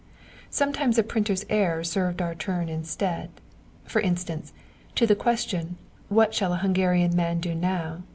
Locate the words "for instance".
3.83-4.51